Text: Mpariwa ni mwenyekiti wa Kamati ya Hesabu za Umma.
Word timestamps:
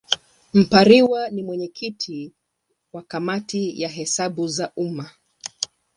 Mpariwa 0.53 1.29
ni 1.29 1.43
mwenyekiti 1.43 2.31
wa 2.93 3.01
Kamati 3.01 3.81
ya 3.81 3.89
Hesabu 3.89 4.47
za 4.47 4.71
Umma. 4.75 5.09